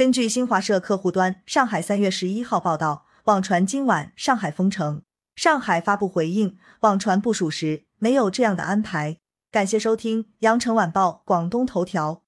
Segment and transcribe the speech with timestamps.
[0.00, 5.02] 根据新华社客户端上海三月十一号报道网传今晚上海封城。
[5.36, 9.18] 上海发布回应网传不属实没有这样的安排。
[9.52, 12.22] 感谢收听羊城晚报广东头条。